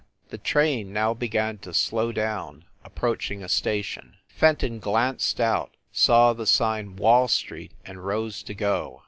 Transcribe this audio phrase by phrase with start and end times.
[0.29, 4.15] The train now began to slow down, approaching a station.
[4.29, 8.99] Fenton glanced out, saw the sign "Wall Street" and rose to go.